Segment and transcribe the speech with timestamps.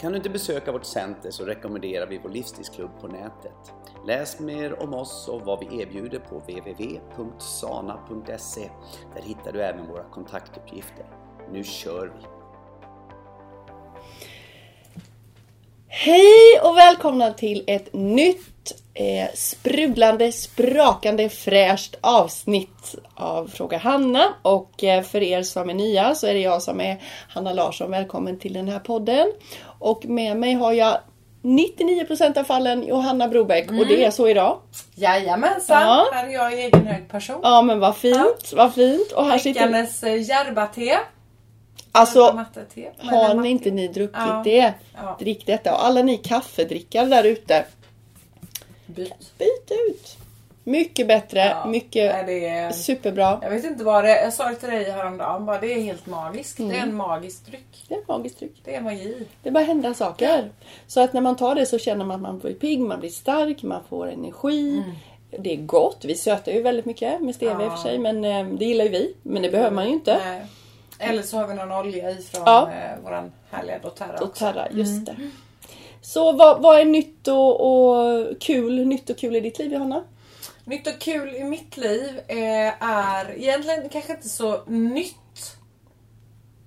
[0.00, 3.72] Kan du inte besöka vårt center så rekommenderar vi vår livsstilsklubb på nätet.
[4.06, 7.50] Läs mer om oss och vad vi erbjuder på www.sana.se.
[9.14, 11.06] Där hittar du även våra kontaktuppgifter.
[11.52, 12.33] Nu kör vi!
[15.96, 24.34] Hej och välkomna till ett nytt eh, sprudlande, sprakande, fräscht avsnitt av Fråga Hanna.
[24.42, 27.90] Och eh, för er som är nya så är det jag som är Hanna Larsson.
[27.90, 29.32] Välkommen till den här podden.
[29.78, 30.98] Och med mig har jag
[31.42, 34.58] 99% av fallen Johanna Brobeck och det är så idag.
[34.94, 36.06] Jajamensan, Ja.
[36.12, 37.40] här är jag i egen hög person.
[37.42, 39.12] Ja men vad fint, vad fint.
[39.12, 40.98] Och här sitter Drickandes eh, järba-te.
[41.96, 42.20] Alltså
[42.98, 44.40] har ni inte ni druckit Ja.
[44.44, 45.16] det, Ja.
[45.20, 45.72] drick detta.
[45.74, 47.64] Och alla ni kaffedrickare där ute,
[48.86, 49.32] Byt.
[49.38, 50.16] byt ut.
[50.66, 51.66] Mycket bättre, Ja.
[51.66, 52.70] mycket Nej, är...
[52.72, 53.38] superbra.
[53.42, 54.24] Jag vet inte vad det är.
[54.24, 55.46] Jag sa det till dig häromdagen.
[55.46, 56.56] Bara, det är helt magiskt.
[56.56, 56.88] Det är Mm.
[56.88, 57.84] en magisk dryck.
[57.88, 58.54] Det är ett magiskt tryck.
[58.64, 59.26] Det är magi.
[59.42, 60.50] Det bara händer saker.
[60.86, 63.10] Så att när man tar det så känner man att man blir pigg, man blir
[63.10, 64.82] stark, man får energi.
[65.38, 66.04] Det är gott.
[66.04, 67.82] Vi sötar ju väldigt mycket med stevia i och för Ja.
[67.82, 69.14] sig men eh, det gillar ju vi.
[69.22, 70.18] Men det behöver man ju inte.
[70.24, 70.42] Nej.
[70.98, 72.70] Eller så har vi någon olja i från Ja.
[72.72, 74.54] eh, våran härliga doTERRA Och också.
[74.70, 75.16] just det.
[76.02, 80.04] Så vad, vad är nytt och, och kul, nytt och kul i ditt liv Johanna?
[80.64, 85.56] Nytt och kul i mitt liv eh, är egentligen kanske inte så nytt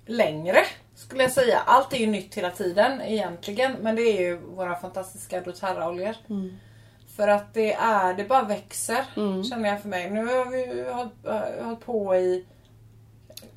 [0.06, 0.58] längre.
[0.94, 1.58] Skulle jag säga.
[1.66, 3.72] Allt är ju nytt hela tiden egentligen.
[3.80, 6.14] Men det är ju våra fantastiska doTERRA-oljor.
[7.16, 9.04] För att det är, det bara växer
[9.50, 10.10] känner jag för mig.
[10.10, 12.44] Nu har vi ju hållit, äh, hållit på i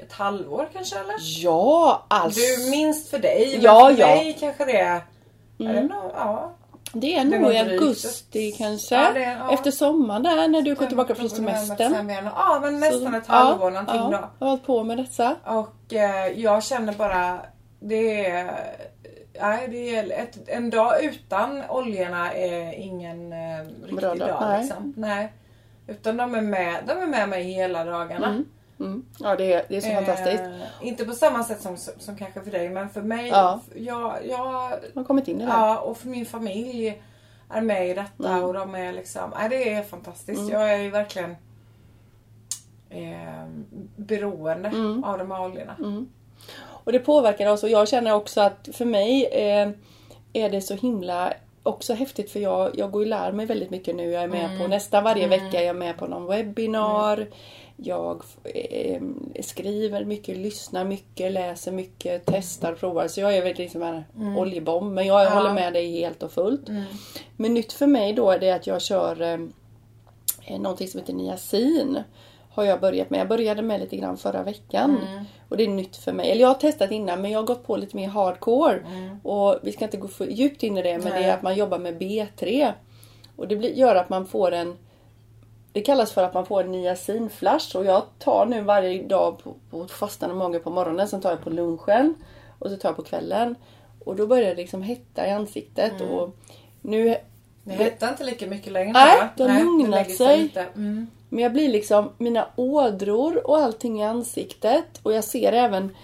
[0.01, 1.15] ett halvår kanske eller?
[1.19, 2.39] Ja, alltså.
[2.39, 3.59] Du, minst för dig.
[3.61, 4.07] Ja, men för ja.
[4.07, 4.95] mig kanske det är...
[5.59, 6.51] är det nog, ja.
[6.93, 8.95] Det är nog i augusti ett- kanske.
[8.95, 9.53] Ja, är- ja.
[9.53, 12.09] Efter sommaren där när du går tillbaka från semestern.
[12.35, 14.29] Ja men nästan ett halvår någonting ja, då.
[14.39, 15.35] Jag har hållit på med detta.
[15.45, 17.39] Och eh, jag känner bara,
[17.79, 18.51] det är,
[19.41, 24.37] nej, det är ett, en dag utan oljorna är ingen eh, riktig Bra dag, dag.
[24.41, 24.61] nej.
[24.61, 24.93] Liksom.
[24.97, 25.33] Nej.
[25.87, 28.27] Utan de är, med, de är med mig hela dagarna.
[28.27, 28.45] Mm.
[29.19, 30.43] Ja, det är, det är så fantastiskt.
[30.43, 33.59] Eh, inte på samma sätt som, som kanske för dig men för mig, Ja.
[33.75, 34.37] jag, jag,
[34.95, 35.49] har kommit in i det.
[35.51, 37.01] ja, och för min familj
[37.49, 38.43] är med i detta Mm.
[38.43, 40.49] och de är liksom, nej, det är fantastiskt.
[40.51, 41.35] Jag är ju verkligen
[42.89, 43.45] eh,
[43.95, 45.03] beroende Mm.
[45.03, 45.75] av de här oljorna.
[46.83, 49.69] Och det påverkar oss och jag känner också att för mig eh,
[50.33, 51.33] är det så himla
[51.63, 54.11] också häftigt för jag, jag går ju lär mig väldigt mycket nu.
[54.11, 55.51] Jag är med på nästan varje vecka.
[55.53, 57.27] Jag är med på någon webbinar.
[57.83, 59.01] Jag eh,
[59.41, 63.07] skriver mycket, lyssnar mycket, läser mycket, testar, provar.
[63.07, 64.03] Så jag är väl liksom en
[64.37, 64.93] oljebomb.
[64.93, 66.67] Men jag håller med dig helt och fullt.
[67.37, 69.39] Men nytt för mig då är det att jag kör eh,
[70.45, 72.03] eh, någonting som heter niacin.
[72.53, 73.19] Har jag börjat med.
[73.19, 74.97] Jag började med lite grann förra veckan.
[75.49, 76.31] Och det är nytt för mig.
[76.31, 78.79] Eller jag har testat innan men jag har gått på lite mer hardcore.
[79.23, 81.23] Och vi ska inte gå för djupt in i det men det Nej.
[81.23, 82.71] är att man jobbar med B3.
[83.35, 84.77] Och det blir, gör att man får en
[85.73, 89.53] det kallas för att man får en niacinflash och jag tar nu varje dag på,
[89.69, 91.07] på fastande mage på morgonen.
[91.07, 92.15] Sen tar jag på lunchen
[92.59, 93.55] och så tar jag på kvällen.
[94.05, 96.01] Och då börjar det liksom hetta i ansiktet.
[96.01, 96.35] Och
[96.81, 97.15] nu
[97.63, 98.91] Det hettar inte lika mycket längre.
[98.93, 99.29] Nej, va?
[99.37, 100.51] det har lugnat sig.
[100.75, 101.07] Mm.
[101.29, 105.95] Men jag blir liksom, mina ådror och allting i ansiktet och jag ser även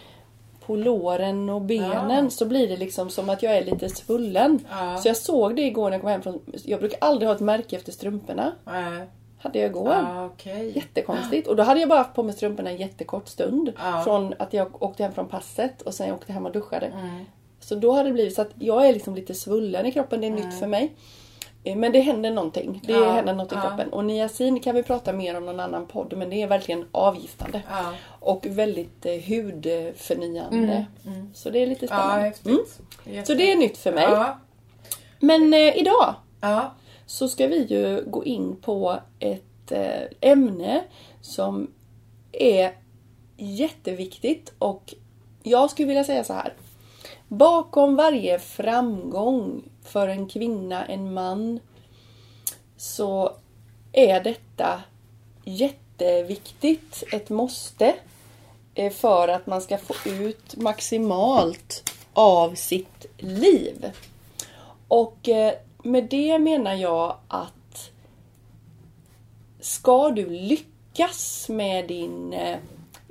[0.66, 2.30] på låren och benen Ja.
[2.30, 4.60] så blir det liksom som att jag är lite svullen.
[4.70, 4.98] Ja.
[4.98, 6.40] Så jag såg det igår när jag kom hem från...
[6.64, 8.52] Jag brukar aldrig ha ett märke efter strumporna.
[8.66, 9.08] Nej.
[9.48, 9.94] Hade jag igår.
[9.94, 10.72] Ja, okej.
[10.76, 11.48] Jättekonstigt.
[11.48, 13.74] Och då hade jag bara haft på mig strumporna en jättekort stund.
[13.78, 14.02] Ja.
[14.04, 16.86] Från att jag åkte hem från passet och sen jag åkte hem och duschade.
[16.86, 17.26] Mm.
[17.60, 20.22] Så då hade det blivit så att jag är liksom lite svullen i kroppen.
[20.22, 20.94] Det är nytt för mig.
[21.64, 22.82] Eh, Men det händer någonting.
[22.86, 23.62] Det Ja, händer något i ja.
[23.62, 23.94] kroppen.
[23.94, 26.14] Och niacin kan vi prata mer om någon annan podd.
[26.18, 27.62] Men det är verkligen avgiftande.
[27.70, 27.94] Ja.
[28.20, 30.86] Och väldigt eh, hudförnyande.
[31.34, 32.34] Så det är lite spännande.
[32.46, 33.26] Mm.
[33.26, 34.08] Så det är nytt för mig.
[35.20, 36.74] Men eh, idag Ja
[37.08, 40.84] så ska vi ju gå in på ett eh, ämne
[41.22, 41.72] som
[42.32, 42.72] är
[43.38, 44.94] jätteviktigt och
[45.44, 46.54] jag skulle vilja säga så här.
[47.28, 51.60] Bakom varje framgång för en kvinna, en man
[52.78, 53.32] så
[53.92, 54.82] är detta
[55.44, 57.96] jätteviktigt, ett måste
[58.76, 63.92] eh, för att man ska få ut maximalt av sitt liv.
[64.88, 65.54] Och eh,
[65.88, 67.92] med det menar jag att
[69.60, 72.60] ska du lyckas med din, eh,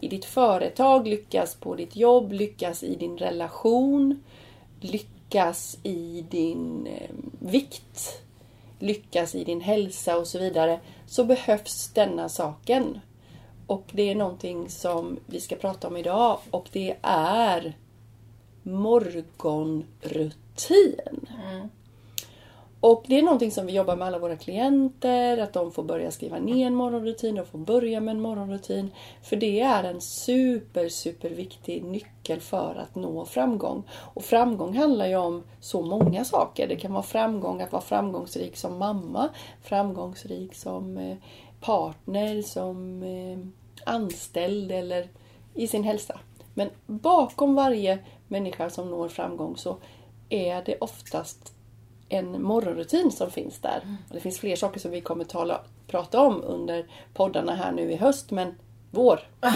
[0.01, 4.23] i ditt företag, lyckas på ditt jobb, lyckas i din relation,
[4.81, 8.23] lyckas i din eh, vikt,
[8.79, 13.01] lyckas i din hälsa och så vidare, så behövs denna saken.
[13.67, 17.77] Och det är någonting som vi ska prata om idag och det är
[18.63, 19.87] morgonrutin.
[21.45, 21.69] Mm.
[22.81, 26.11] Och det är någonting som vi jobbar med alla våra klienter, att de får börja
[26.11, 28.91] skriva ner en morgonrutin, de får börja med en morgonrutin.
[29.23, 33.83] För det är en super, super viktig nyckel för att nå framgång.
[33.91, 36.69] Och framgång handlar ju om så många saker.
[36.69, 39.29] Det kan vara framgång att vara framgångsrik som mamma,
[39.63, 41.17] framgångsrik som eh,
[41.61, 43.39] partner, som eh,
[43.95, 45.09] anställd eller
[45.55, 46.21] i sin hälsa.
[46.55, 49.77] Men bakom varje människa som når framgång så
[50.29, 51.56] är det oftast
[52.09, 53.97] en morgonrutin som finns där.
[54.09, 57.93] Och det finns fler saker som vi kommer tala, prata om under poddarna här nu
[57.93, 58.55] i höst men
[58.91, 59.21] vår.
[59.41, 59.47] det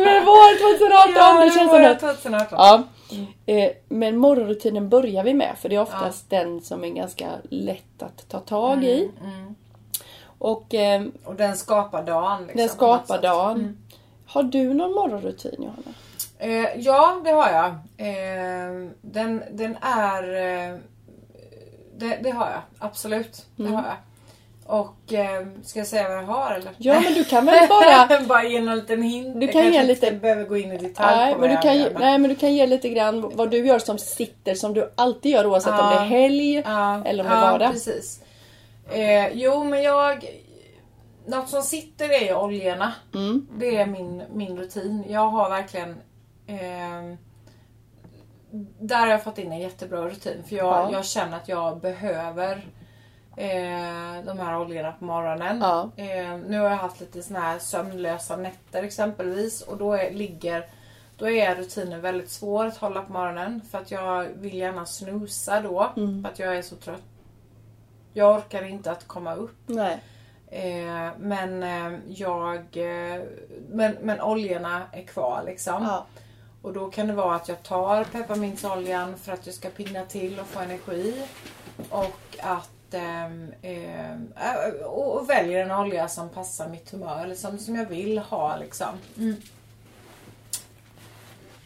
[0.00, 1.12] är vår 2018!
[1.16, 2.58] Ja, det känns som det att 2018.
[2.58, 2.82] Ja.
[3.46, 8.02] Eh, Men morgonrutinen börjar vi med för det är oftast den som är ganska lätt
[8.02, 9.10] att ta tag i.
[10.38, 12.40] Och eh, Och den skapar dagen.
[12.42, 13.78] Liksom, den skapar dagen.
[14.26, 15.94] Har du någon morgonrutin Johanna?
[16.38, 17.66] Eh, ja, det har jag.
[18.08, 20.34] Eh, den, den är...
[20.72, 20.78] Eh,
[21.98, 22.60] det, det har jag.
[22.78, 23.46] Absolut.
[23.56, 23.74] Det Mm.
[23.74, 23.96] har jag.
[24.78, 26.72] Och eh, ska jag säga vad jag har eller?
[26.78, 28.20] Ja men du kan väl bara...
[28.28, 29.40] bara ge en liten hint.
[29.40, 31.48] Du Jag kan kanske ge inte lite- behöver gå in i detalj Nej på men,
[31.48, 33.98] du jag kan, ge, nej men du kan ge lite grann vad du gör som
[33.98, 37.44] sitter som du alltid gör oavsett om det är helg Ja, eller om det är
[37.44, 37.72] ja, vardag.
[37.72, 38.20] precis.
[38.92, 40.24] Eh, jo men jag...
[41.26, 42.92] Något som sitter är ju oljorna.
[43.14, 43.46] Mm.
[43.58, 45.04] Det är min, min rutin.
[45.08, 45.90] Jag har verkligen...
[46.46, 47.18] Eh,
[48.80, 50.42] där har jag fått in en jättebra rutin.
[50.48, 50.92] För jag, Ja.
[50.92, 52.52] jag känner att jag behöver
[53.36, 55.58] eh, de här oljorna på morgonen.
[55.60, 55.90] Ja.
[55.96, 59.62] Eh, nu har jag haft lite såna här sömnlösa nätter exempelvis.
[59.62, 60.66] Och då är, ligger
[61.16, 63.60] då är rutinen väldigt svår att hålla på morgonen.
[63.70, 65.92] För att jag vill gärna snusa då.
[65.96, 66.22] Mm.
[66.22, 67.02] För att jag är så trött.
[68.12, 69.58] Jag orkar inte att komma upp.
[69.66, 69.98] Nej.
[70.50, 72.56] Eh, men eh, jag...
[72.56, 73.22] Eh,
[73.68, 75.82] men, men oljorna är kvar liksom.
[75.82, 76.06] Ja.
[76.62, 80.40] Och då kan det vara att jag tar pepparmintsoljan för att jag ska pigna till
[80.40, 81.22] och få energi.
[81.90, 87.24] Och att ehm, äh, och, väljer en olja som passar mitt humör.
[87.24, 88.88] Eller som, som jag vill ha liksom.
[89.18, 89.36] Mm.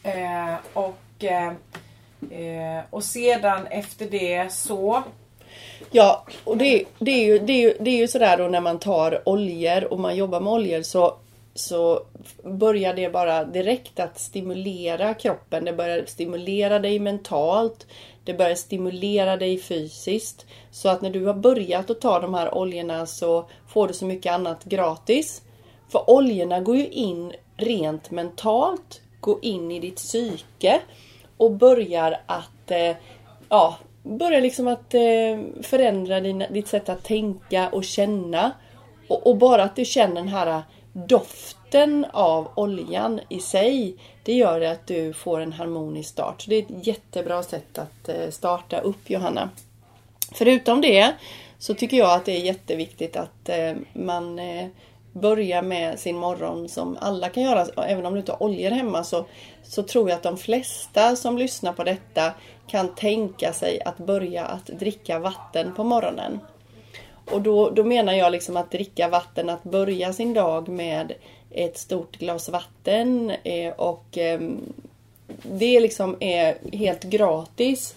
[0.02, 1.52] Eh, och, eh,
[2.30, 5.02] eh, och sedan efter det så
[5.90, 8.60] Ja, och det, det, är ju, det, är ju, det är ju sådär då när
[8.60, 11.16] man tar oljor och man jobbar med oljor så,
[11.54, 12.00] så
[12.42, 15.64] börjar det bara direkt att stimulera kroppen.
[15.64, 17.86] Det börjar stimulera dig mentalt.
[18.24, 20.46] Det börjar stimulera dig fysiskt.
[20.70, 24.06] Så att när du har börjat att ta de här oljorna så får du så
[24.06, 25.42] mycket annat gratis.
[25.88, 30.80] För oljorna går ju in rent mentalt, går in i ditt psyke
[31.36, 32.96] och börjar att eh,
[33.48, 38.52] ja, börjar liksom att eh, förändra dina, ditt sätt att tänka och känna.
[39.08, 40.62] Och, och bara att du känner den här
[40.92, 46.42] doften av oljan i sig, det gör att du får en harmonisk start.
[46.42, 49.50] Så det är ett jättebra sätt att eh, starta upp Johanna.
[50.32, 51.12] Förutom det
[51.58, 54.66] så tycker jag att det är jätteviktigt att eh, man eh,
[55.12, 57.66] börjar med sin morgon som alla kan göra.
[57.86, 59.24] Även om du inte har oljor hemma så,
[59.62, 62.32] så tror jag att de flesta som lyssnar på detta
[62.66, 66.40] kan tänka sig att börja att dricka vatten på morgonen.
[67.30, 71.12] Och då, då menar jag liksom att dricka vatten, att börja sin dag med
[71.50, 74.72] ett stort glas vatten eh, och ehm,
[75.42, 77.94] det liksom är helt gratis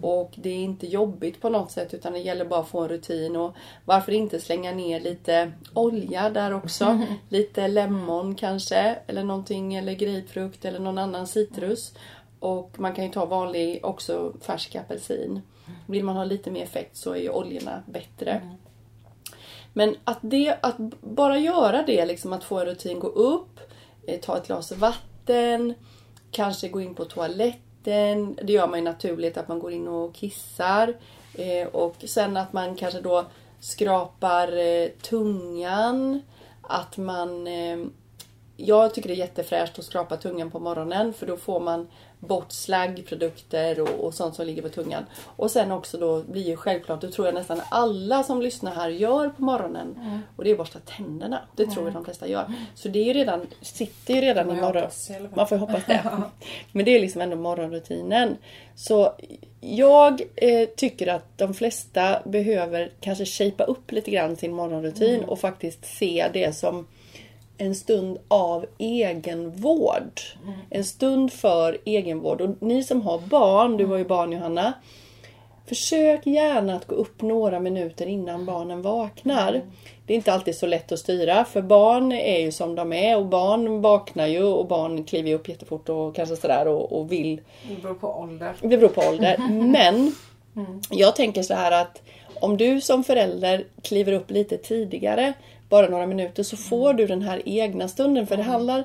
[0.00, 2.88] och det är inte jobbigt på något sätt utan det gäller bara att få en
[2.88, 3.54] rutin och
[3.84, 7.00] varför inte slänga ner lite olja där också.
[7.28, 11.94] Lite lemon kanske eller någonting eller grapefrukt eller någon annan citrus.
[12.40, 15.40] Och man kan ju ta vanlig också färsk apelsin.
[15.86, 18.42] Vill man ha lite mer effekt så är ju oljorna bättre.
[19.78, 23.60] Men att, det, att bara göra det, liksom att få en rutin, gå upp,
[24.06, 25.74] eh, ta ett glas vatten,
[26.30, 28.38] kanske gå in på toaletten.
[28.42, 30.94] Det gör man ju naturligt att man går in och kissar.
[31.34, 33.24] Eh, och sen att man kanske då
[33.60, 36.22] skrapar eh, tungan.
[36.62, 37.78] Att man eh,
[38.56, 41.88] jag tycker det är jättefräscht att skrapa tungan på morgonen för då får man
[42.20, 45.04] bort slaggprodukter och, och sånt som ligger på tungan.
[45.36, 48.88] Och sen också då blir ju självklart, det tror jag nästan alla som lyssnar här
[48.88, 49.94] gör på morgonen.
[50.00, 50.18] Mm.
[50.36, 51.40] Och det är borsta tänderna.
[51.56, 52.52] Det tror jag de flesta gör.
[52.74, 54.90] Så det är ju redan, sitter ju redan i morgon.
[55.34, 56.20] Man får ju hoppas det.
[56.72, 58.36] Men det är liksom ändå morgonrutinen.
[58.74, 59.12] Så
[59.60, 65.28] jag eh, tycker att de flesta behöver kanske shapea upp lite grann sin morgonrutin Mm.
[65.28, 66.86] och faktiskt se det som
[67.58, 70.20] en stund av egenvård.
[70.42, 70.58] Mm.
[70.70, 72.40] En stund för egenvård.
[72.40, 74.72] Och ni som har barn, du har ju barn Johanna.
[75.66, 79.48] Försök gärna att gå upp några minuter innan barnen vaknar.
[79.48, 79.66] Mm.
[80.06, 83.16] Det är inte alltid så lätt att styra för barn är ju som de är
[83.16, 87.40] och barn vaknar ju och barn kliver upp jättefort och kanske sådär och, och vill
[87.68, 88.54] Det beror på ålder.
[88.60, 89.36] det beror på ålder.
[89.50, 90.14] Men
[90.90, 92.02] jag tänker så här att
[92.40, 95.32] om du som förälder kliver upp lite tidigare,
[95.68, 98.26] bara några minuter, så får du den här egna stunden.
[98.26, 98.84] För det handlar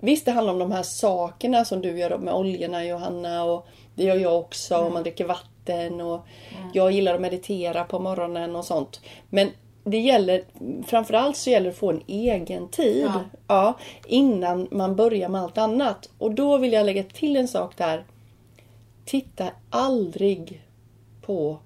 [0.00, 4.04] Visst, det handlar om de här sakerna som du gör med oljorna Johanna och det
[4.04, 4.76] gör jag också.
[4.76, 6.26] Och man dricker vatten och
[6.72, 9.00] jag gillar att meditera på morgonen och sånt.
[9.30, 9.50] Men
[9.84, 10.44] det gäller,
[10.86, 13.06] framförallt så gäller det att få en egen tid.
[13.06, 13.24] Ja.
[13.48, 16.10] Ja, innan man börjar med allt annat.
[16.18, 18.04] Och då vill jag lägga till en sak där.
[19.04, 20.62] Titta aldrig
[21.22, 21.58] på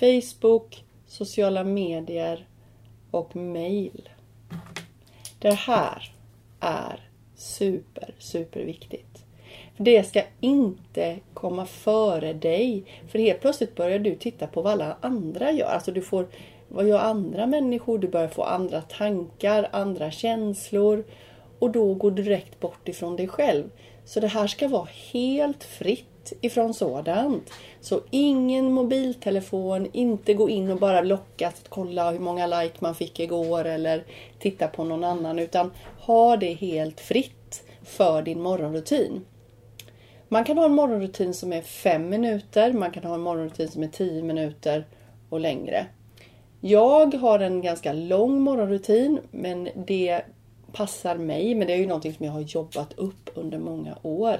[0.00, 2.46] Facebook, sociala medier
[3.10, 4.08] och mail.
[5.38, 6.12] Det här
[6.60, 9.24] är super, super viktigt.
[9.76, 12.84] För Det ska inte komma före dig.
[13.08, 15.66] För helt plötsligt börjar du titta på vad alla andra gör.
[15.66, 16.26] Alltså du får,
[16.68, 17.98] vad gör andra människor?
[17.98, 21.04] Du börjar få andra tankar, andra känslor.
[21.58, 23.64] Och då går du direkt bort ifrån dig själv.
[24.08, 27.50] Så det här ska vara helt fritt ifrån sådant.
[27.80, 32.94] Så ingen mobiltelefon, inte gå in och bara lockas att kolla hur många like man
[32.94, 34.04] fick igår eller
[34.38, 35.38] titta på någon annan.
[35.38, 39.24] Utan ha det helt fritt för din morgonrutin.
[40.28, 43.82] Man kan ha en morgonrutin som är fem minuter, man kan ha en morgonrutin som
[43.82, 44.86] är 10 minuter
[45.28, 45.86] och längre.
[46.60, 50.22] Jag har en ganska lång morgonrutin men det
[50.72, 51.54] passar mig.
[51.54, 54.36] Men det är ju någonting som jag har jobbat upp under många år.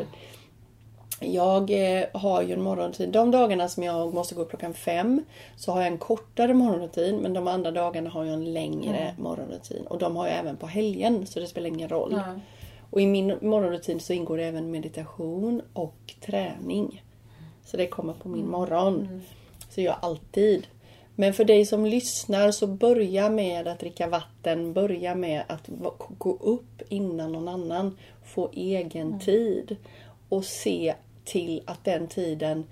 [1.21, 3.13] Jag eh, har ju en morgonrutin.
[3.13, 5.25] De dagarna som jag måste gå upp klockan fem
[5.57, 7.17] så har jag en kortare morgonrutin.
[7.17, 9.87] Men de andra dagarna har jag en längre morgonrutin.
[9.87, 12.13] Och de har jag även på helgen så det spelar ingen roll.
[12.13, 12.41] Ja.
[12.91, 17.03] Och i min morgonrutin så ingår det även meditation och träning.
[17.65, 19.23] Så det kommer på min morgon.
[19.71, 20.67] Så jag alltid.
[21.21, 24.73] Men för dig som lyssnar så börja med att dricka vatten.
[24.73, 25.69] Börja med att
[26.19, 27.99] gå upp innan någon annan.
[28.25, 29.77] Få egen tid.
[30.29, 30.95] Och se
[31.25, 32.65] till att den tiden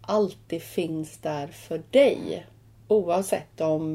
[0.00, 2.46] alltid finns där för dig.
[2.88, 3.94] Oavsett om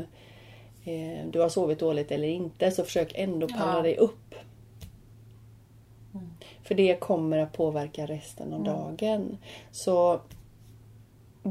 [0.86, 3.82] eh, du har sovit dåligt eller inte så försök ändå palla Ja.
[3.82, 4.36] dig upp.
[6.64, 9.38] För det kommer att påverka resten av dagen.
[9.72, 10.22] Så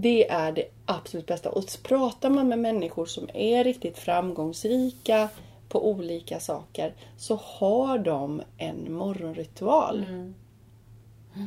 [0.00, 1.50] det är det absolut bästa.
[1.50, 5.28] Och pratar man med människor som är riktigt framgångsrika
[5.68, 10.06] på olika saker så har de en morgonritual.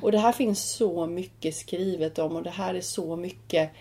[0.02, 3.72] Och det här finns så mycket skrivet om och det här är så mycket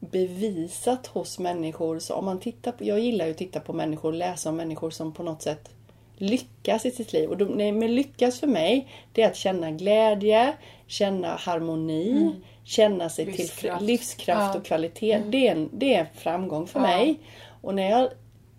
[0.00, 1.98] bevisat hos människor.
[1.98, 4.56] Så om man tittar på, jag gillar ju att titta på människor och läsa om
[4.56, 5.70] människor som på något sätt
[6.16, 7.30] lyckas i sitt liv.
[7.30, 10.52] Och de, nej, men lyckas för mig, det är att känna glädje,
[10.86, 12.32] känna harmoni,
[12.64, 13.82] känna sig till Livskraft.
[13.82, 14.60] livskraft, livskraft Ja.
[14.60, 15.22] och kvalitet.
[15.28, 16.86] Det, är en, det är en framgång för Ja.
[16.86, 17.18] mig.
[17.62, 18.08] Och när jag,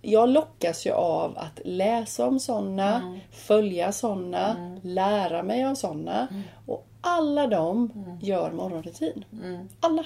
[0.02, 6.28] jag lockas ju av att läsa om sådana, följa sådana, lära mig av sådana.
[6.66, 7.92] Och alla de
[8.22, 9.26] gör morgonrutin.
[9.80, 10.06] Alla.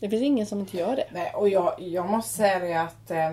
[0.00, 1.06] Det finns ingen som inte gör det.
[1.12, 3.32] Nej, och jag, jag måste säga det att eh,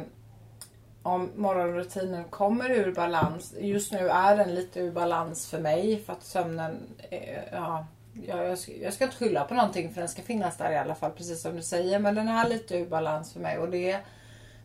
[1.04, 3.54] om morgonrutinen kommer ur balans.
[3.60, 6.78] Just nu är den lite ur balans för mig för att sömnen,
[7.10, 7.20] eh,
[7.52, 7.86] ja,
[8.27, 10.77] jag, jag, ska, jag ska inte skylla på någonting för den ska finnas där i
[10.77, 12.00] alla fall precis som du säger.
[12.00, 13.98] Men den är lite ur balans för mig och det,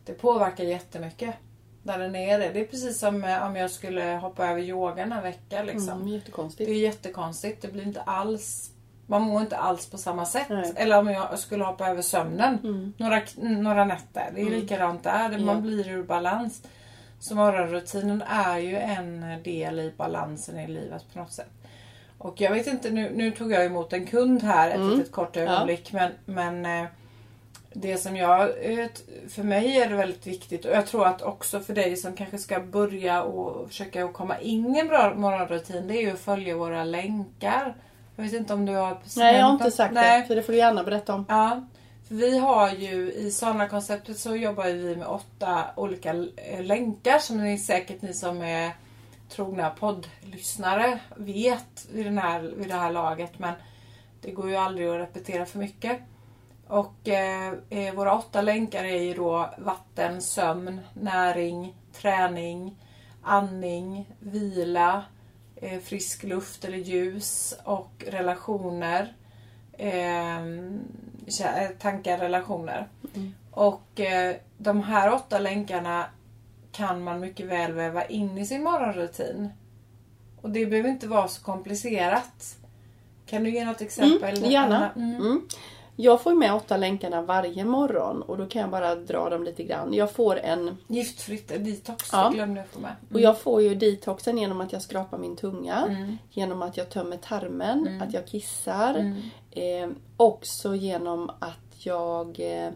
[0.05, 1.35] det påverkar jättemycket.
[1.83, 2.49] När den är det.
[2.49, 5.89] Det är precis som eh, om jag skulle hoppa över yogan en vecka liksom.
[5.89, 6.69] Mm, Det jättekonstigt.
[6.69, 7.61] är jättekonstigt.
[7.61, 8.71] Det blir inte alls
[9.07, 10.49] man mår inte alls på samma sätt.
[10.49, 10.63] Nej.
[10.63, 10.77] Mm.
[10.77, 14.31] Eller om jag skulle hoppa över sömnen några, några nätter.
[14.35, 15.29] Det är likadant där.
[15.29, 15.61] Det- Man Ja.
[15.61, 16.61] blir ur balans.
[17.19, 21.49] Så morgonrutinen är ju en del i balansen i livet på något sätt.
[22.23, 24.89] Och jag vet inte, nu, nu tog jag emot en kund här ett Mm.
[24.89, 25.93] litet kort ögonblick.
[25.93, 26.89] Men, men eh,
[27.73, 28.87] det som jag, eh,
[29.29, 32.37] för mig är det väldigt viktigt och jag tror att också för dig som kanske
[32.37, 35.87] ska börja och försöka komma in i en bra morgonrutin.
[35.87, 37.75] Det är ju att följa våra länkar.
[38.15, 40.21] Jag vet inte om du har Nej, jag har inte sagt Nej.
[40.21, 40.27] det.
[40.27, 41.25] Så det får du gärna berätta om.
[41.29, 41.65] Ja,
[42.07, 47.43] för vi har ju i Sana-konceptet så jobbar vi med åtta olika eh, länkar som
[47.43, 48.71] ni säkert ni som är
[49.31, 53.53] trogna poddlyssnare vet vid, den här, vid det här laget men
[54.21, 55.99] det går ju aldrig att repetera för mycket.
[56.67, 62.75] Och eh, eh, våra åtta länkar är ju då vatten, sömn, näring, träning,
[63.21, 65.03] andning, vila,
[65.55, 69.13] eh, frisk luft eller ljus och relationer.
[69.73, 70.41] Eh,
[71.79, 72.87] tankar, relationer.
[73.15, 73.33] Mm.
[73.51, 76.05] Och eh, de här åtta länkarna
[76.71, 79.49] kan man mycket väl väva in i sin morgonrutin.
[80.41, 82.55] Och det behöver inte vara så komplicerat.
[83.25, 84.37] Kan du ge något exempel?
[84.37, 84.91] Mm, gärna.
[84.91, 85.15] Mm.
[85.15, 85.47] Mm.
[85.95, 89.63] Jag får med åtta länkarna varje morgon och då kan jag bara dra dem lite
[89.63, 89.93] grann.
[89.93, 90.77] Jag får en...
[90.87, 92.29] Giftfritt detox ja.
[92.33, 92.95] glömde jag få med.
[93.13, 95.85] Och jag får ju detoxen genom att jag skrapar min tunga.
[95.89, 96.17] Mm.
[96.31, 98.01] Genom att jag tömmer tarmen, mm.
[98.01, 98.95] att jag kissar.
[98.95, 99.21] Mm.
[99.51, 102.71] Eh, också genom att jag eh,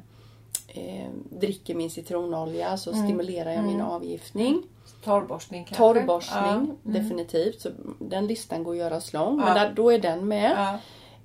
[0.75, 3.05] eh, dricker min citronolja så mm.
[3.05, 4.63] stimulerar jag min avgiftning.
[5.03, 5.83] Torrborstning kanske?
[5.83, 6.51] Torrborstning, ja.
[6.51, 6.77] Mm.
[6.83, 7.61] definitivt.
[7.61, 9.37] Så den listan går att göra lång.
[9.37, 10.79] Men där, då är den med.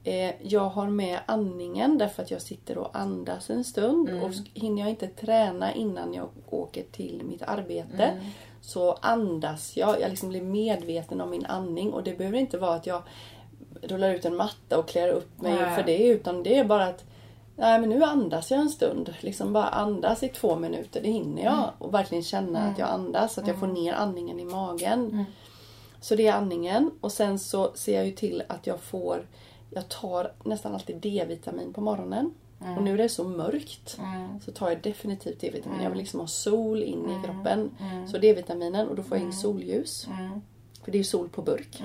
[0.04, 4.09] Eh, jag har med andningen därför att jag sitter och andas en stund.
[4.09, 4.23] Mm.
[4.23, 8.25] Och hinner jag inte träna innan jag åker till mitt arbete mm.
[8.61, 10.00] så andas jag.
[10.00, 13.02] Jag liksom blir medveten om min andning och det behöver inte vara att jag
[13.83, 15.76] rullar ut en matta och klär upp mig Nej.
[15.76, 17.04] för det utan det är bara att
[17.61, 19.14] Nej men nu andas jag en stund.
[19.21, 21.00] Liksom bara andas i två minuter.
[21.02, 21.59] Det hinner jag.
[21.59, 21.71] Mm.
[21.79, 23.00] Och verkligen känna att jag mm.
[23.00, 23.35] andas.
[23.35, 23.83] Så att jag får mm.
[23.83, 25.11] ner andningen i magen.
[25.12, 25.25] Mm.
[26.00, 26.90] Så det är andningen.
[27.00, 29.26] Och sen så ser jag ju till att jag får
[29.71, 32.35] jag tar nästan alltid D-vitamin på morgonen.
[32.61, 32.79] Mm.
[32.79, 34.40] Och nu är det så mörkt mm.
[34.40, 35.75] så tar jag definitivt D-vitamin.
[35.75, 35.85] Mm.
[35.85, 37.23] Jag vill liksom ha sol in i mm.
[37.23, 37.71] kroppen.
[37.81, 38.09] Mm.
[38.09, 39.40] Så D-vitaminen och då får jag in mm.
[39.40, 40.09] solljus.
[40.85, 41.83] För det är ju sol på burk.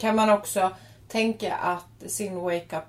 [0.00, 0.70] Kan man också
[1.08, 2.84] tänka att sin wake up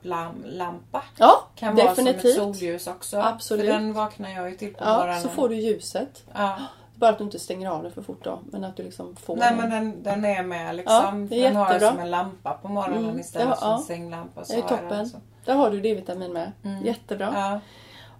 [0.45, 2.23] lampa ja, kan definitivt.
[2.23, 3.17] vara som ett solljus också.
[3.17, 3.65] Absolut.
[3.65, 5.21] För den vaknar jag ju till på ja, morgonen.
[5.21, 6.23] Så får du ljuset.
[6.33, 6.57] Ja.
[6.95, 8.39] Bara att du inte stänger av det för fort då.
[8.51, 9.57] Men att du liksom får Nej den.
[9.57, 11.27] men den, den är med liksom.
[11.31, 13.19] Ja, den har jag som en lampa på morgonen mm.
[13.19, 14.45] istället ja, för en sänglampa.
[14.45, 14.99] Så det är toppen.
[14.99, 15.17] Alltså.
[15.45, 16.51] Där har du D-vitamin med.
[16.63, 16.85] Mm.
[16.85, 17.31] Jättebra.
[17.35, 17.59] Ja.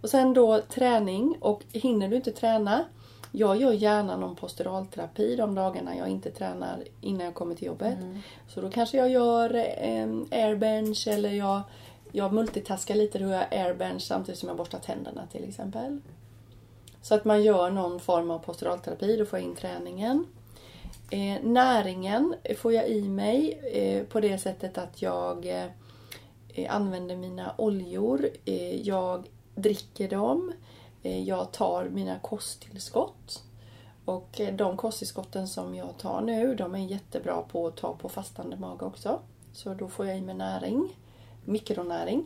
[0.02, 1.38] Och sen då träning.
[1.42, 2.86] Och hinner du inte träna.
[3.32, 8.00] Jag gör gärna någon posturalterapi de dagarna jag inte tränar innan jag kommer till jobbet.
[8.00, 8.20] Mm.
[8.48, 11.62] Så då kanske jag gör en airbench eller jag,
[12.12, 13.20] jag multitaskar lite.
[13.20, 16.02] Då gör jag airbench samtidigt som jag borstar tänderna till exempel.
[17.02, 20.26] Så att man gör någon form av posturalterapi, då får jag in träningen.
[21.10, 25.46] Eh, näringen får jag i mig eh, på det sättet att jag
[26.54, 28.30] eh, använder mina oljor.
[28.46, 30.54] Eh, jag dricker dem.
[31.04, 33.44] Eh, jag tar mina kosttillskott.
[34.06, 38.10] Och eh, de kosttillskotten som jag tar nu, de är jättebra på att ta på
[38.10, 39.20] fastande mage också.
[39.54, 40.96] Så då får jag i mig näring,
[41.46, 42.26] mikronäring,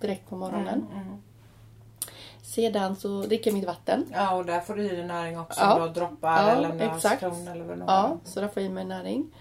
[0.00, 0.86] direkt på morgonen.
[0.92, 1.22] Mm, mm.
[2.42, 4.04] Sedan så dricker jag mitt vatten.
[4.12, 5.60] Ja och där får du i dig näring också.
[5.60, 5.78] Ja.
[5.78, 7.22] Då droppar ja, eller exakt.
[7.22, 9.34] eller vad Ja, så där får jag i mig näring.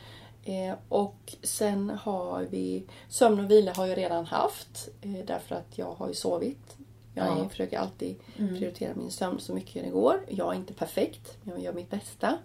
[0.43, 4.89] Eh, och sen har vi sömn och vila har jag redan haft.
[5.01, 6.77] Eh, därför att jag har ju sovit.
[7.15, 7.49] Jag ja.
[7.49, 8.57] försöker alltid mm.
[8.57, 10.19] prioritera min sömn så mycket det går.
[10.29, 12.37] Jag är inte perfekt, men jag gör mitt bästa.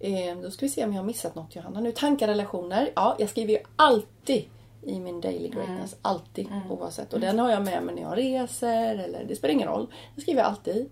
[0.00, 1.80] Eh, då ska vi se om jag har missat något Johanna.
[1.80, 2.90] Nu tankar, relationer.
[2.94, 4.44] Ja, jag skriver ju alltid
[4.82, 5.92] i min daily greatness.
[5.92, 5.98] Mm.
[6.02, 6.72] Alltid mm.
[6.72, 7.12] oavsett.
[7.12, 9.86] Och den har jag med mig när jag reser eller det spelar ingen roll.
[10.14, 10.90] Den skriver jag alltid.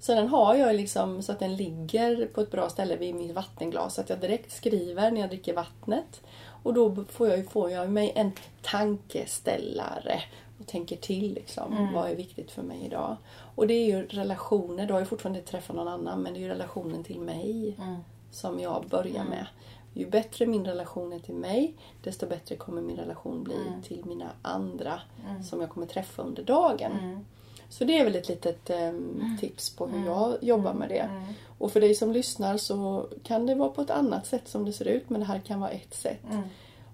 [0.00, 3.34] Så den har jag liksom så att den ligger på ett bra ställe vid mitt
[3.34, 3.94] vattenglas.
[3.94, 6.20] Så att jag direkt skriver när jag dricker vattnet.
[6.62, 10.22] Och då får jag, får jag mig en tankeställare
[10.60, 11.72] och tänker till liksom.
[11.72, 11.92] Mm.
[11.92, 13.16] Vad är viktigt för mig idag?
[13.54, 14.86] Och det är ju relationer.
[14.86, 17.76] Då har jag fortfarande inte träffat någon annan men det är ju relationen till mig
[17.78, 17.96] mm.
[18.30, 19.28] som jag börjar mm.
[19.28, 19.46] med.
[19.94, 23.82] Ju bättre min relation är till mig, desto bättre kommer min relation bli mm.
[23.82, 25.42] till mina andra mm.
[25.42, 26.92] som jag kommer träffa under dagen.
[26.92, 27.24] Mm.
[27.68, 31.10] Så det är väl ett litet um, tips på hur jag jobbar med det.
[31.58, 34.72] Och för dig som lyssnar så kan det vara på ett annat sätt som det
[34.72, 36.24] ser ut, men det här kan vara ett sätt.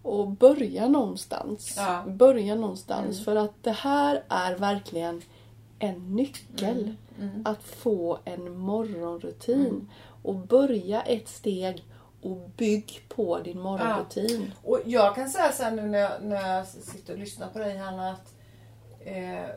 [0.05, 1.75] Och börja någonstans.
[1.77, 2.05] Ja.
[2.07, 5.23] Börja någonstans för att det här är verkligen
[5.79, 6.95] en nyckel.
[7.45, 9.91] Att få en morgonrutin.
[10.23, 11.85] Och börja ett steg
[12.23, 14.53] och bygg på din morgonrutin.
[14.55, 14.71] Ja.
[14.71, 17.77] Och jag kan säga så nu när jag, när jag sitter och lyssnar på dig
[17.77, 18.35] Hanna att
[19.01, 19.51] eh,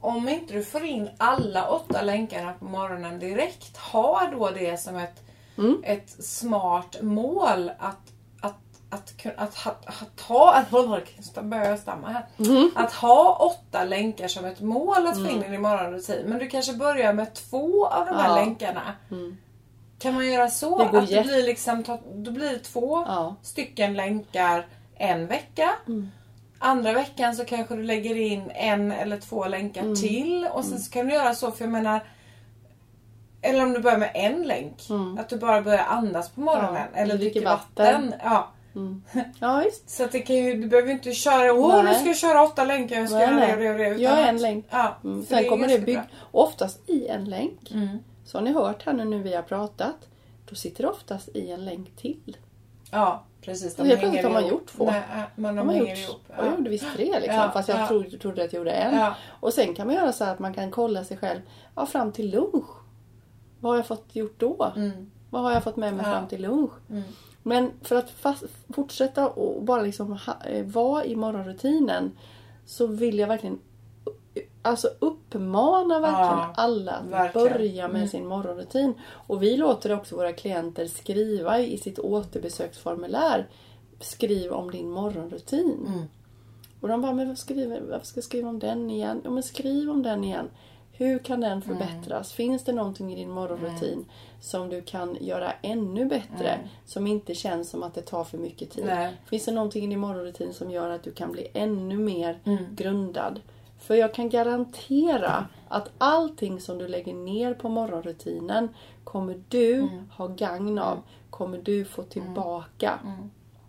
[0.00, 4.96] om inte du får in alla åtta länkarna på morgonen direkt, ha då det som
[4.96, 5.22] ett,
[5.58, 5.82] mm.
[5.84, 8.11] ett smart mål att
[8.92, 10.70] att, att, att, ha, att,
[11.44, 12.26] börja stamma här.
[12.38, 12.70] Mm.
[12.74, 15.44] Att ha åtta länkar som ett mål att få in mm.
[15.44, 16.26] i din morgonrutin.
[16.26, 18.34] Men du kanske börjar med två av de här ja.
[18.34, 18.94] länkarna.
[19.10, 19.36] Mm.
[19.98, 20.78] Kan man göra så?
[20.78, 23.36] Det att det blir liksom, då blir det två ja.
[23.42, 25.70] stycken länkar en vecka.
[25.86, 26.10] Mm.
[26.58, 29.96] Andra veckan så kanske du lägger in en eller två länkar mm.
[29.96, 30.48] till.
[30.52, 30.82] Och sen mm.
[30.82, 32.00] så kan du göra så för jag menar
[33.42, 34.82] Eller om du börjar med en länk.
[35.18, 36.88] Att du bara börjar andas på morgonen.
[36.94, 38.10] Ja, eller dricker vatten.
[38.10, 38.14] vatten.
[38.24, 38.48] Ja.
[39.40, 39.90] Ja, visst.
[39.90, 42.42] Så att det kan ju, du behöver ju inte köra, åh nu ska jag köra
[42.42, 43.56] åtta länkar, jag ska Nej, göra nej.
[43.56, 43.90] det och det det.
[44.02, 44.64] utan en länk.
[44.70, 45.24] Ja, Mm.
[45.26, 46.02] Sen är kommer det bra.
[46.30, 47.70] Oftast i en länk.
[47.70, 47.98] Mm.
[48.24, 50.08] Så har ni hört här nu när vi har pratat.
[50.48, 52.36] Då sitter det oftast i en länk till.
[52.90, 53.78] Ja, precis.
[53.78, 54.84] Och helt plötsligt har man gjort två.
[54.86, 56.20] Nej, äh, de De har gjort, ihop.
[56.38, 57.34] och jag gjorde visst tre liksom.
[57.34, 57.86] Ja, fast jag ja.
[57.88, 58.96] trodde, trodde att jag gjorde en.
[58.98, 59.14] Ja.
[59.40, 61.40] Och sen kan man göra så att man kan kolla sig själv.
[61.74, 62.66] Ja, fram till lunch.
[63.60, 64.72] Vad har jag fått gjort då?
[64.76, 65.10] Mm.
[65.30, 66.12] Vad har jag fått med mig Ja.
[66.12, 66.70] fram till lunch?
[67.42, 72.10] Men för att fast, fortsätta och bara liksom ha, eh, vara i morgonrutinen
[72.66, 73.58] så vill jag verkligen
[74.64, 77.48] Alltså uppmana verkligen Ja, alla att verkligen.
[77.52, 78.08] börja med Mm.
[78.08, 78.94] sin morgonrutin.
[79.10, 83.46] Och vi låter också våra klienter skriva i sitt återbesöksformulär
[84.00, 85.86] Skriv om din morgonrutin.
[85.86, 86.02] Mm.
[86.80, 89.20] Och de bara, men vad skriver, varför ska jag skriva om den igen?
[89.24, 90.48] Ja men skriv om den igen.
[91.02, 92.32] Hur kan den förbättras?
[92.32, 94.04] Finns det någonting i din morgonrutin
[94.40, 96.58] som du kan göra ännu bättre?
[96.86, 98.84] Som inte känns som att det tar för mycket tid?
[98.86, 99.16] Nej.
[99.26, 102.64] Finns det någonting i din morgonrutin som gör att du kan bli ännu mer Mm.
[102.76, 103.40] grundad?
[103.78, 108.68] För jag kan garantera att allting som du lägger ner på morgonrutinen
[109.04, 110.08] kommer du Mm.
[110.16, 110.98] ha gagn av.
[111.30, 112.98] Kommer du få tillbaka.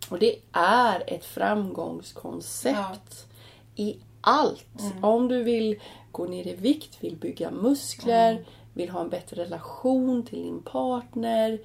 [0.09, 3.27] Och det är ett framgångskoncept
[3.75, 4.65] i allt.
[4.81, 5.03] Mm.
[5.03, 5.79] Om du vill
[6.13, 11.59] gå ner i vikt, vill bygga muskler, vill ha en bättre relation till din partner,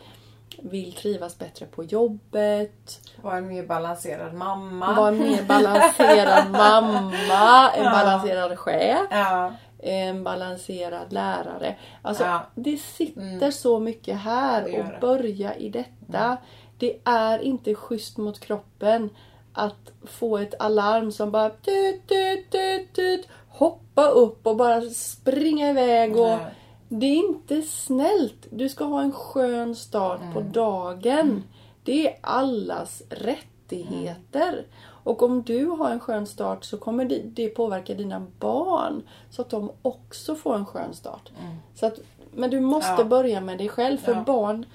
[0.63, 4.95] vill trivas bättre på jobbet, Var en mer balanserad mamma.
[4.97, 7.91] vara en mer balanserad mamma, en Ja.
[7.91, 9.53] balanserad chef, Ja.
[9.83, 11.77] en balanserad lärare.
[12.03, 12.41] Alltså Ja.
[12.55, 16.37] det sitter så mycket här och börja i detta.
[16.79, 19.11] Det är inte schysst mot kroppen
[19.53, 25.71] att få ett alarm som bara tut, tut, tut, tut, hoppa upp och bara springa
[25.71, 26.17] iväg.
[26.17, 26.55] Och Nej.
[26.89, 28.47] det är inte snällt.
[28.51, 30.53] Du ska ha en skön start på Mm.
[30.53, 31.45] dagen.
[31.85, 34.67] Det är allas rättigheter.
[35.05, 39.03] Och om du har en skön start så kommer det, det påverka dina barn.
[39.31, 41.31] Så att de också får en skön start.
[41.75, 41.99] Så att,
[42.35, 43.01] men du måste Mm.
[43.01, 43.09] Ja.
[43.09, 43.97] börja med dig själv.
[43.99, 44.23] För Ja.
[44.27, 44.67] barn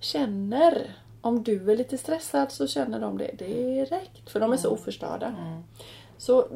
[0.00, 0.90] känner.
[1.26, 4.30] Om du är lite stressad så känner de det direkt.
[4.30, 4.74] För de är så Mm.
[4.80, 5.34] oförstörda.
[6.18, 6.46] Så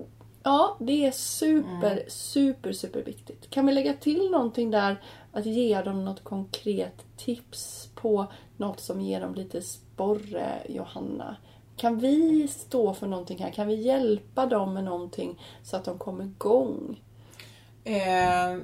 [0.43, 2.05] ja, det är super, Mm.
[2.09, 3.51] super, super viktigt.
[3.51, 5.03] Kan vi lägga till någonting där?
[5.33, 11.37] Att ge dem något konkret tips på något som ger dem lite sporre, Johanna?
[11.77, 13.51] Kan vi stå för någonting här?
[13.51, 17.01] Kan vi hjälpa dem med någonting så att de kommer igång?
[17.85, 18.59] Eh,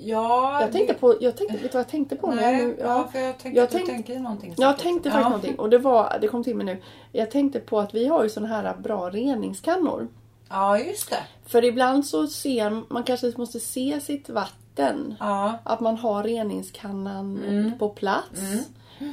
[0.00, 2.76] ja, Jag tänkte på, jag tänkte, vet du vad jag tänkte på Nej, nu?
[2.80, 4.54] ja, för jag tänkte jag att du tänkte- tänker i någonting.
[4.58, 4.82] Jag säkert.
[4.82, 5.12] tänkte Ja.
[5.12, 6.82] faktiskt någonting och det var, det kom till mig nu.
[7.12, 10.08] Jag tänkte på att vi har ju såna här bra reningskannor.
[10.48, 11.18] Ja, just det.
[11.46, 15.14] För ibland så ser man kanske måste se sitt vatten.
[15.20, 17.78] Ja, Att man har reningskannan Mm.
[17.78, 18.40] på plats.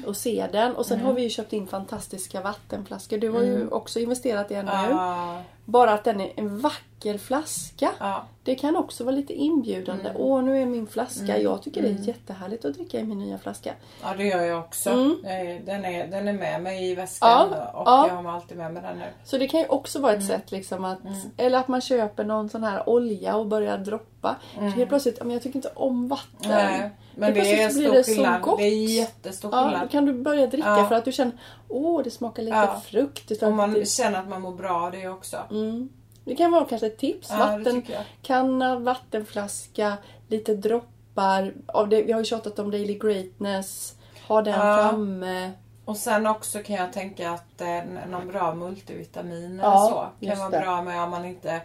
[0.06, 0.76] Och se den.
[0.76, 3.18] Och sen har vi ju köpt in fantastiska vattenflaskor.
[3.18, 4.72] Du har ju också investerat i en nu.
[4.72, 4.90] Mm.
[4.92, 7.92] ja, Bara att den är en vacker flaska.
[8.00, 8.26] ja.
[8.44, 10.10] Det kan också vara lite inbjudande.
[10.10, 10.22] Mm.
[10.22, 11.38] Åh, nu är min flaska.
[11.42, 13.74] Jag tycker det är jättehärligt att dricka i min nya flaska.
[14.04, 14.90] ja, det gör jag också.
[14.90, 15.12] Mm.
[15.26, 18.08] Eh, Den, är, den är med mig i väskan Ja, och ja.
[18.08, 19.06] jag har alltid med mig den nu.
[19.24, 20.28] Så det kan ju också vara ett Mm.
[20.28, 21.00] sätt liksom att...
[21.38, 24.36] Eller att man köper någon sån här olja och börjar droppa.
[24.56, 26.52] Så helt plötsligt, "Ja, men jag tycker inte om vatten.
[26.52, 26.80] Mm.
[26.80, 28.42] Nej, men Helt det är stor det skillnad.
[28.42, 28.58] gott.
[28.58, 29.92] Det är jättestor Ja, då skillnad.
[29.92, 30.86] kan du börja dricka Ja.
[30.90, 31.34] för att du känner
[31.70, 32.82] åh det smakar lite Ja.
[32.86, 33.44] frukt.
[33.44, 35.38] Att man det, känner att man mår bra av det också.
[35.52, 35.90] mm.
[36.26, 37.30] Det kan vara kanske ett tips.
[37.32, 37.38] Ja.
[37.38, 41.54] Vattenkanna, vattenflaska, lite droppar.
[41.68, 43.96] Av det, vi har ju tjatat om Daily Greatness.
[44.28, 44.78] Ha den Ja.
[44.78, 45.52] framme.
[45.86, 50.50] Och sen också kan jag tänka att eh, någon bra multivitamin Ja, så kan vara
[50.50, 50.60] det.
[50.60, 51.62] bra med om man inte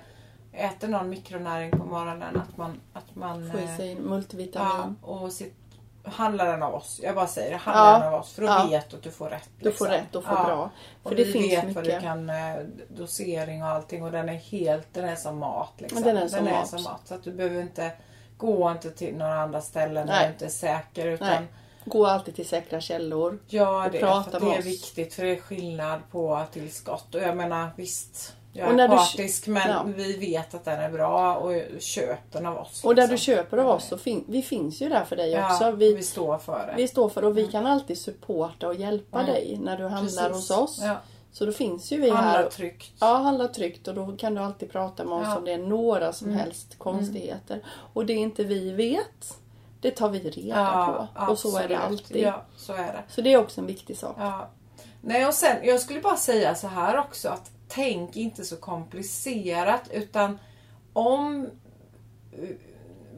[0.52, 2.36] äter någon mikronäring på morgonen.
[2.40, 4.96] Att man, att man Få i eh, sig ja, multivitamin.
[5.02, 5.54] och sitt,
[6.04, 7.00] handla den av oss.
[7.02, 8.32] Jag bara säger det, handla Ja, den av oss.
[8.32, 8.66] För då ja.
[8.70, 9.48] vet du att du får rätt.
[9.58, 9.86] Du får liksom.
[9.86, 10.44] rätt och får Ja.
[10.44, 10.70] bra.
[11.02, 12.02] För och det vi finns vet vad du mycket.
[12.02, 12.56] kan, eh,
[12.88, 15.72] dosering och allting och den är helt, den är som mat.
[15.78, 16.02] Liksom.
[16.02, 16.72] Den är som mat.
[16.72, 17.00] mat.
[17.04, 17.92] Så att du behöver inte,
[18.36, 20.26] gå inte till några andra ställen Nej.
[20.26, 21.06] du inte är säker.
[21.06, 21.46] Utan Nej.
[21.84, 23.38] Gå alltid till säkra källor.
[23.46, 27.14] Ja, det, prata det är viktigt för det är skillnad på tillskott.
[27.14, 29.82] Och jag menar visst, jag Och är när du- partisk men ja.
[29.96, 32.84] vi vet att den är bra och köp den av oss.
[32.84, 33.34] Och där du liksom.
[33.34, 35.70] köper av oss så fin- vi finns ju där för dig ja, också.
[35.70, 36.74] vi, Vi, står för det.
[36.82, 40.32] vi står för och vi kan alltid supporta och hjälpa dig när du handlar Mm.
[40.32, 40.50] Precis.
[40.50, 40.78] hos oss.
[40.82, 40.96] Ja.
[41.32, 42.50] Så då finns ju vi Handla här.
[42.50, 42.92] tryggt.
[43.00, 45.36] Ja, handla tryggt och då kan du alltid prata med oss Ja.
[45.36, 46.40] om det är några som Mm.
[46.40, 47.62] helst konstigheter.
[47.92, 49.38] Och det inte vi vet,
[49.80, 51.32] det tar vi reda på.
[51.32, 52.00] Och så är det absolut.
[52.00, 52.32] alltid.
[52.56, 53.02] Så är det.
[53.08, 54.16] Så det är också en viktig sak.
[54.18, 54.48] Ja.
[55.00, 59.90] Nej, och sen, jag skulle bara säga så här också att tänk inte så komplicerat
[59.92, 60.38] utan
[60.92, 61.48] om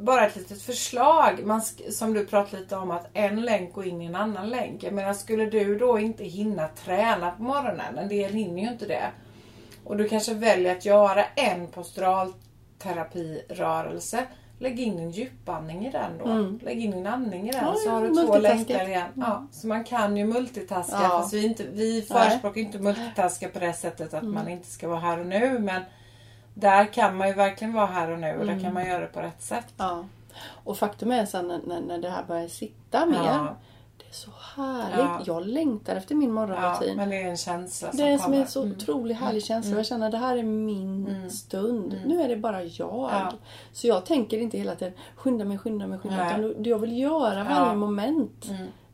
[0.00, 1.46] bara ett litet förslag.
[1.46, 4.82] Man, som du pratade lite om att en länk går in i en annan länk.
[4.82, 8.86] Jag menar skulle du då inte hinna träna på morgonen, en del hinner ju inte
[8.86, 9.10] det.
[9.84, 14.26] Och du kanske väljer att göra en posturalterapirörelse.
[14.62, 16.56] Lägg in en djupandning i den då.
[16.64, 19.08] Lägg in en andning i den Ja, så har du två länkar igen.
[19.14, 21.08] Ja, så man kan ju multitaska Ja.
[21.08, 25.00] fast vi, inte, vi förespråkar inte multitaska på det sättet att man inte ska vara
[25.00, 25.58] här och nu.
[25.58, 25.82] Men
[26.54, 29.06] där kan man ju verkligen vara här och nu och där kan man göra det
[29.06, 29.74] på rätt sätt.
[29.76, 30.04] Ja.
[30.64, 33.54] Och faktum är sen när, när det här börjar sitta mer.
[34.12, 34.16] Ja.
[34.16, 34.98] Så härligt.
[34.98, 35.20] Ja.
[35.26, 36.96] Jag längtar efter min Ja, morgonrutin.
[36.96, 39.76] men det är en känsla som det är som en så otroligt härlig känsla.
[39.76, 42.00] Jag känner att det här är min stund.
[42.06, 43.10] Nu är det bara jag.
[43.12, 43.22] Mm.
[43.24, 43.32] Ja.
[43.72, 46.44] Så jag tänker inte hela tiden skynda mig, skynda mig, skynda mig.
[46.50, 47.66] Utan jag vill göra varje Ja.
[47.66, 47.78] Mm.
[47.78, 48.46] moment.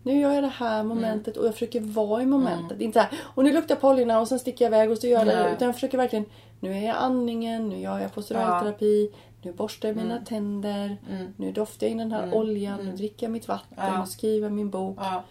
[0.03, 2.81] Nu gör jag det här momentet och jag försöker vara i momentet.
[2.81, 5.07] Inte så här, och nu luktar på oljorna och sen sticker jag iväg och så
[5.07, 5.53] gör jag det.
[5.53, 6.25] Utan jag försöker verkligen,
[6.61, 9.11] nu är jag andningen, nu gör jag posturalterapi.
[9.43, 10.25] Nu borstar jag mina Mm.
[10.25, 10.97] tänder.
[11.37, 12.81] Nu doftar jag in den här oljan.
[12.85, 13.77] Nu dricker jag mitt vatten.
[13.77, 14.01] Ja.
[14.01, 14.97] Nu skriver jag min bok.
[15.01, 15.23] Ja,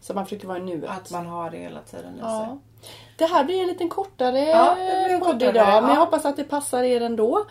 [0.00, 0.90] Så man försöker vara i nuet.
[0.90, 2.28] att man har det hela tiden i sig.
[2.28, 2.58] Ja.
[3.18, 5.64] Det här blir en liten kortare Ja, en podd kortare, idag.
[5.66, 5.78] Men ja.
[5.78, 5.90] Mm.
[5.90, 7.44] jag hoppas att det passar er ändå.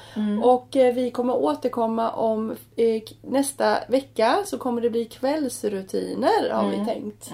[0.43, 6.63] Och eh, vi kommer återkomma om eh, nästa vecka så kommer det bli kvällsrutiner har
[6.63, 6.79] Mm.
[6.79, 7.31] vi tänkt.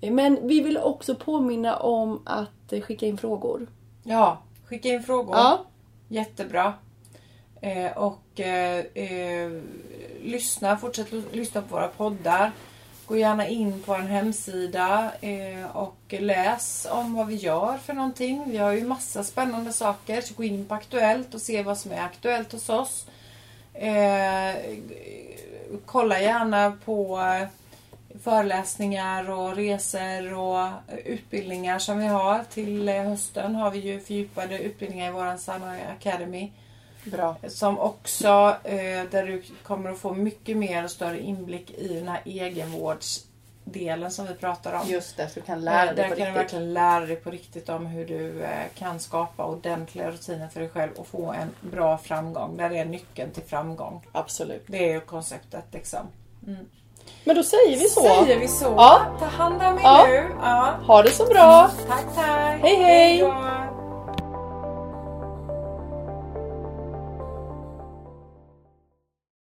[0.00, 3.66] Eh, Men vi vill också påminna om att skicka in frågor.
[4.02, 5.36] Ja, skicka in frågor.
[5.36, 5.64] Ja.
[6.08, 6.72] Jättebra.
[7.60, 9.50] Eh, och eh, eh,
[10.22, 12.52] lyssna, fortsätt lyssna på våra poddar.
[13.06, 18.44] Gå gärna in på vår hemsida eh, och läs om vad vi gör för någonting.
[18.46, 20.20] Vi har ju massa spännande saker.
[20.20, 23.06] Så gå in på Aktuellt och se vad som är aktuellt hos oss.
[23.74, 24.54] Eh,
[25.86, 27.48] kolla gärna på eh,
[28.22, 30.68] föreläsningar och resor och
[31.04, 32.44] utbildningar som vi har.
[32.50, 36.52] Till eh, hösten har vi ju fördjupade utbildningar i vår Sanna Academy.
[37.04, 37.36] Bra.
[37.48, 38.74] Som också, eh,
[39.10, 44.26] där du kommer att få mycket mer och större inblick i den här egenvårdsdelen som
[44.26, 44.88] vi pratar om.
[44.88, 46.36] Just det, så du kan Eh, lära dig Där på kan du riktigt.
[46.36, 50.68] verkligen lära dig på riktigt om hur du eh, kan skapa ordentliga rutiner för dig
[50.68, 52.56] själv och få en bra framgång.
[52.56, 54.06] Där är nyckeln till framgång.
[54.12, 54.64] Absolut.
[54.66, 56.06] Det är ju konceptet liksom.
[57.24, 58.00] Men då säger vi så.
[58.02, 58.64] Säger vi så.
[58.64, 59.16] Ja.
[59.20, 60.04] Ta hand om er Ja.
[60.08, 60.26] nu.
[60.42, 60.74] Ja.
[60.86, 61.70] Ha det så bra.
[61.88, 62.60] Tack, tack.
[62.62, 63.18] Hej, hej.
[63.18, 63.34] då.